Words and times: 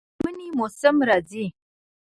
د 0.17 0.19
منی 0.21 0.47
موسم 0.57 0.95
راځي 1.09 1.45